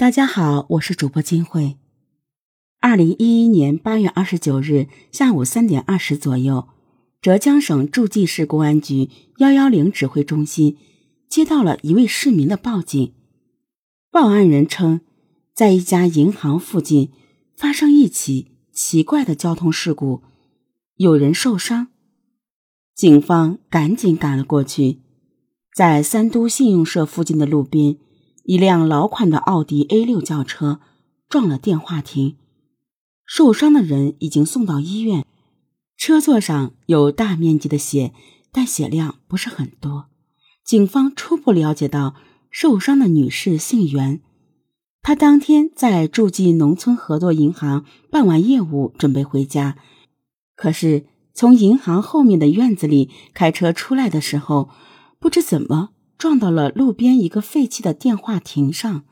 [0.00, 1.76] 大家好，我是主播金慧。
[2.80, 6.68] 二零一一年八月二十九日下午三点二十左右，
[7.20, 10.78] 浙江省诸暨市公安局幺幺零指挥中心
[11.28, 13.12] 接到了一位市民的报警。
[14.10, 15.02] 报案人称，
[15.54, 17.10] 在一家银行附近
[17.54, 20.22] 发生一起奇怪的交通事故，
[20.96, 21.88] 有人受伤。
[22.94, 25.00] 警方赶紧赶了过去，
[25.76, 27.98] 在三都信用社附近的路边。
[28.50, 30.80] 一辆老款的奥迪 A 六轿车
[31.28, 32.34] 撞了电话亭，
[33.24, 35.24] 受伤的人已经送到医院。
[35.96, 38.12] 车座上有大面积的血，
[38.50, 40.06] 但血量不是很多。
[40.64, 42.16] 警方初步了解到，
[42.50, 44.20] 受伤的女士姓袁，
[45.00, 49.78] 她当天在住进农村合作银行办完业务，准备回家。
[50.56, 54.70] 可是从银行后面的院子里开车出来的时候，
[55.20, 55.90] 不知怎么。
[56.20, 59.04] 撞到了路边一个废弃的电话亭上，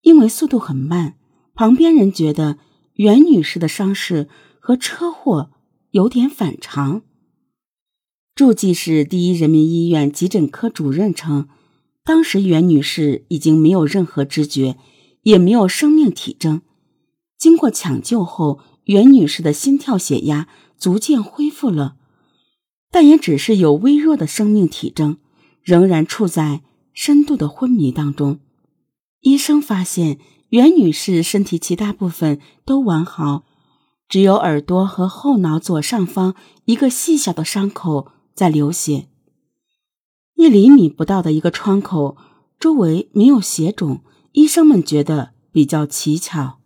[0.00, 1.18] 因为速度很慢，
[1.54, 2.56] 旁边人觉得
[2.94, 5.50] 袁女士的伤势和车祸
[5.90, 7.02] 有点反常。
[8.34, 11.50] 诸暨市第一人民医院急诊科主任称，
[12.02, 14.78] 当时袁女士已经没有任何知觉，
[15.24, 16.62] 也没有生命体征。
[17.36, 21.96] 经过抢救后，袁女士的心跳、血压逐渐恢复了，
[22.90, 25.18] 但也只是有微弱的生命体征。
[25.62, 28.40] 仍然处在深度的昏迷当中。
[29.20, 30.18] 医生发现
[30.50, 33.44] 袁女士身体其他部分都完好，
[34.08, 39.06] 只有耳朵和后脑左上方一个细小的伤口在流血。
[40.34, 42.16] 一厘米不到的一个创口，
[42.58, 44.02] 周围没有血肿，
[44.32, 46.58] 医生们觉得比较蹊跷。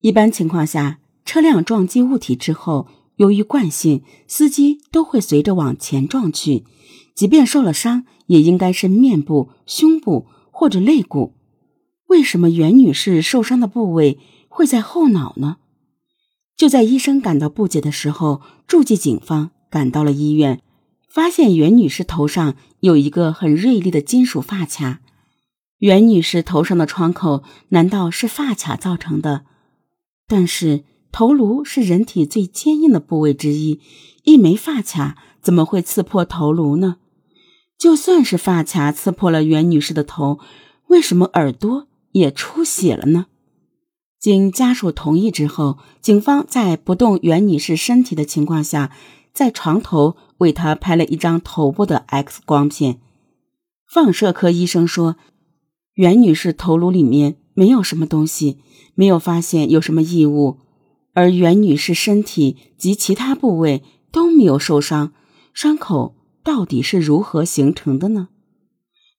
[0.00, 6.64] 一般情况下，车辆撞击物体之后，由于惯性，司机都会随着往前撞去。
[7.18, 11.34] 即便受了伤，也应该是面部、胸部或者肋骨。
[12.06, 15.56] 为什么袁女士受伤的部位会在后脑呢？
[16.56, 20.62] 就在医生感到不解的时候，诸暨警方赶到了医院，
[21.10, 25.00] 发现袁女士头上有一个很锐利的金属发卡。
[25.78, 29.44] 袁女士头上的创口难道是发卡造成的？
[30.28, 33.80] 但是头颅是人体最坚硬的部位之一，
[34.22, 36.98] 一枚发卡怎么会刺破头颅呢？
[37.78, 40.40] 就算是发卡刺破了袁女士的头，
[40.88, 43.26] 为什么耳朵也出血了呢？
[44.18, 48.90] 经家属同意之后，警方在不动袁女士身体的情况下，
[49.32, 52.98] 在床头为她拍了一张头部的 X 光片。
[53.88, 55.14] 放射科医生说，
[55.94, 58.58] 袁女士头颅里面没有什么东西，
[58.96, 60.58] 没有发现有什么异物，
[61.14, 65.12] 而袁女士身体及其他部位都没有受伤，
[65.54, 66.16] 伤口。
[66.48, 68.28] 到底是如何形成的呢？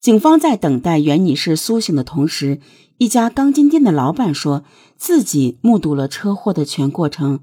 [0.01, 2.59] 警方在等待袁女士苏醒的同时，
[2.97, 4.63] 一家钢筋店的老板说
[4.97, 7.41] 自己目睹了车祸的全过程。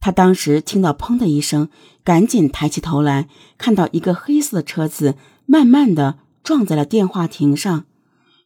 [0.00, 1.68] 他当时听到“砰”的一声，
[2.02, 3.28] 赶紧抬起头来，
[3.58, 7.84] 看到一个黑色的车子慢慢的撞在了电话亭上。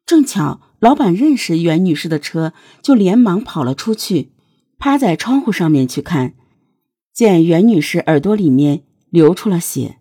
[0.05, 2.53] 正巧老板认识袁女士的车，
[2.83, 4.33] 就连忙跑了出去，
[4.77, 6.35] 趴在窗户上面去看，
[7.15, 9.98] 见袁女士耳朵里面流出了血。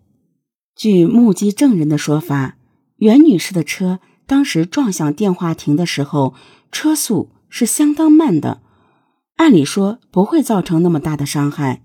[0.78, 2.56] 据目击证人的说法，
[2.98, 6.34] 袁女士的车当时撞向电话亭的时候，
[6.70, 8.62] 车速是相当慢的，
[9.38, 11.82] 按理说不会造成那么大的伤害。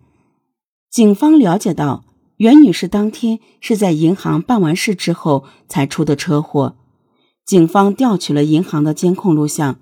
[0.91, 2.05] 警方了解到，
[2.37, 6.75] 袁女士当天是在银行办完事之后才出的车祸。
[7.43, 9.79] 警方调取了银行的监控录像，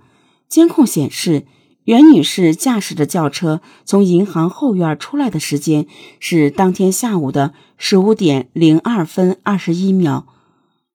[0.47, 1.45] 监控显示。
[1.85, 5.87] 袁女士驾驶着轿车从银行后院出来的时间
[6.19, 10.27] 是当天下午的十五点零二分二十一秒，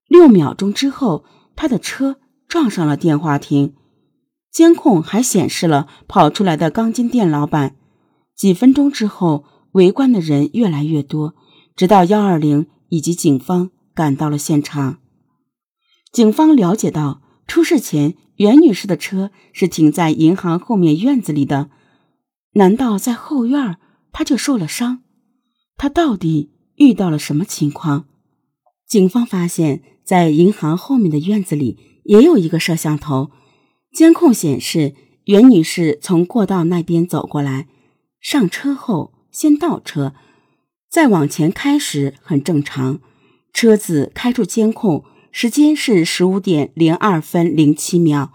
[0.07, 1.25] 六秒钟之后，
[1.57, 3.75] 她的车撞上了电话亭。
[4.53, 7.75] 监控还显示了跑出来的钢筋店老板。
[8.37, 11.35] 几分钟之后，围观的人越来越多，
[11.75, 14.99] 直到幺二零以及警方赶到了现场。
[16.13, 18.15] 警方了解到，出事前。
[18.37, 21.71] 袁女士的车是停在银行后面院子里的，
[22.53, 23.79] 难道在后院
[24.13, 25.03] 她就受了伤？
[25.77, 28.07] 她到底遇到了什么情况？
[28.87, 33.31] 警方发现，在银行后面的院子里也有一个摄像头，
[33.93, 34.95] 监控显示
[35.25, 37.67] 袁女士从过道那边走过来，
[38.21, 40.15] 上车后先倒车，
[40.91, 43.01] 再往前开时很正常，
[43.53, 45.05] 车子开出监控。
[45.39, 48.31] 时间是十五点零二分零七秒，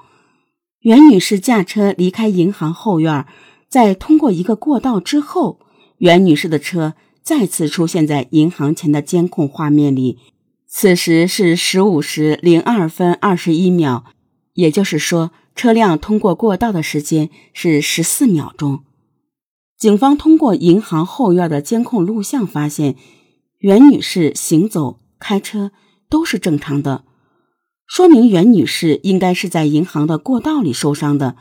[0.82, 3.26] 袁女士驾车离开银行后院，
[3.68, 5.60] 在通过一个过道之后，
[5.98, 6.94] 袁女士的车
[7.24, 10.20] 再次出现在银行前的监控画面里。
[10.68, 14.06] 此时是十五时零二分二十一秒，
[14.54, 18.84] 也就是说，车辆通过过道的时间是十四秒钟。
[19.76, 22.96] 警方通过银行后院的监控录像发现，
[23.58, 25.72] 袁女士行走、开车
[26.12, 27.06] 都是正常的，
[27.88, 31.38] 说明袁女士应该是在银行的过道里受伤的。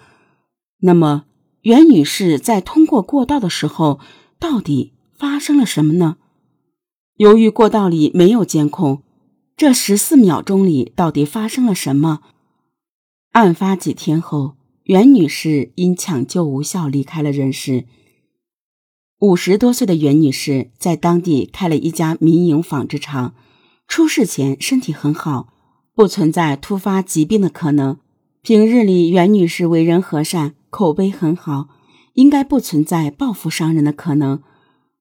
[0.82, 1.24] 那么，
[1.62, 3.98] 袁女士在通过过道的时候，
[4.38, 6.18] 到底发生了什么呢？
[7.16, 9.02] 由于过道里没有监控，
[9.56, 12.20] 这十四秒钟里到底发生了什么？
[13.32, 17.86] 案发几天后，袁女士因抢救无效离开了人世。
[19.18, 23.34] 五十多岁的袁女士在当地开了一家民营纺织厂，
[23.90, 25.52] 出事前身体很好，
[25.96, 27.98] 不存在突发疾病的可能。
[28.40, 31.70] 平日里，袁女士为人和善，口碑很好，
[32.14, 34.44] 应该不存在报复伤人的可能。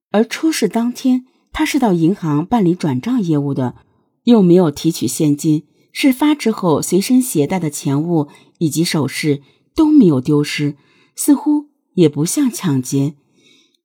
[0.10, 3.76] 而出事当天，她是到银行办理转账业务的，
[4.24, 8.28] 又没有提取现金，事发之后随身携带的钱物
[8.58, 9.44] 以及首饰
[9.76, 10.76] 都没有丢失，
[11.16, 13.14] 似乎也不像抢劫。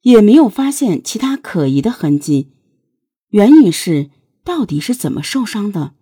[0.00, 2.52] 也没有发现其他可疑的痕迹。
[3.28, 4.08] 袁女士
[4.44, 5.94] 到底是怎么受伤的？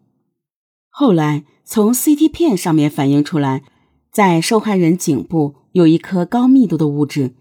[0.91, 3.63] 后来从 CT 片上面反映出来，
[4.11, 7.35] 在受害人颈部有一颗高密度的物质，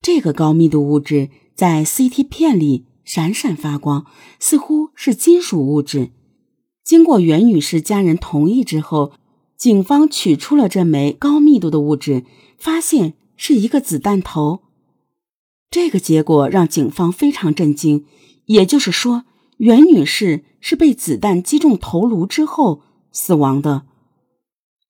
[0.00, 4.06] 这个高密度物质在 CT 片里闪闪发光，
[4.38, 6.10] 似乎是金属物质。
[6.84, 9.12] 经过袁女士家人同意之后，
[9.56, 12.24] 警方取出了这枚高密度的物质，
[12.58, 14.60] 发现是一个子弹头。
[15.68, 18.04] 这个结果让警方非常震惊，
[18.44, 19.24] 也就是说，
[19.58, 23.82] 袁女士是被子弹击中头颅之后死亡的。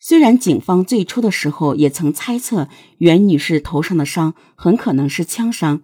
[0.00, 2.68] 虽然警方最初的时候也曾猜测
[2.98, 5.82] 袁女士头上的伤很可能是枪伤，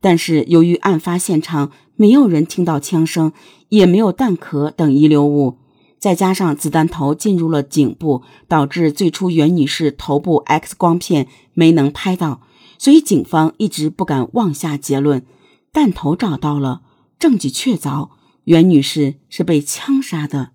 [0.00, 3.32] 但是由于案发现场没有人听到枪声，
[3.68, 5.58] 也没有弹壳等遗留物，
[5.98, 12.40] 再加上子弹头进入了颈部，导致最初袁女士头部 X 光片没能拍到。
[12.78, 15.26] 所以，警方一直不敢妄下结论。
[15.72, 16.80] 弹头找到了，
[17.18, 18.08] 证据确凿，
[18.50, 20.50] 袁女士是被枪杀的。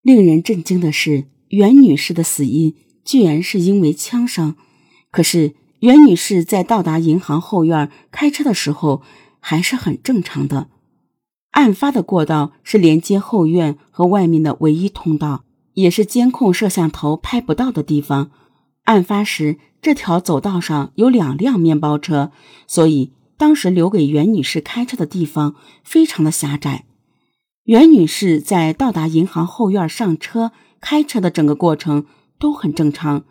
[0.00, 2.74] 令人震惊的是，袁女士的死因
[3.04, 4.56] 居然是因为枪伤。
[5.10, 9.02] 可是，袁女士在到达银行后院开车的时候
[9.38, 10.68] 还是很正常的。
[11.50, 15.44] 案发的过道是连接后院和外面的唯一通道，
[15.74, 18.30] 也是监控摄像头拍不到的地方。
[18.84, 19.58] 案发时。
[19.80, 22.32] 这条走道上有两辆面包车，
[22.66, 26.84] 所以当时留给袁女士开车的地方非常的狭窄。
[27.64, 32.04] 袁女士在到达银行后院上车、开车的整个过程
[32.38, 33.24] 都很正常，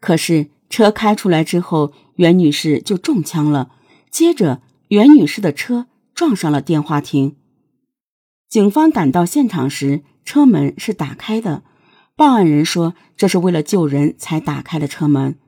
[0.00, 3.70] 可是车开出来之后，袁女士就中枪了。
[4.10, 7.36] 接着，袁女士的车撞上了电话亭。
[8.48, 11.62] 警方赶到现场时，车门是打开的。
[12.16, 15.38] 报案人说，这是为了救人才打开了车门。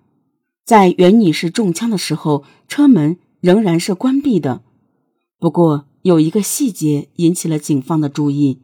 [0.64, 4.62] 在袁女士中枪的时候，车门仍然是关闭的。
[5.38, 8.62] 不过有一个细节引起了警方的注意，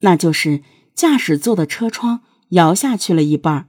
[0.00, 3.68] 那就是驾驶座的车窗摇下去了一半。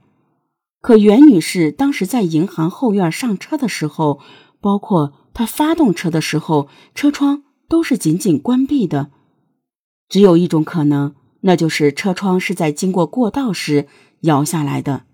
[0.80, 4.18] 可袁女士当时在银行后院上车的时候，
[4.60, 9.12] 包括她发动车的时候，车窗都是紧紧关闭的。
[10.08, 13.86] 只有一种可能，那就是车窗是在经过过道时
[14.22, 15.04] 摇下来的。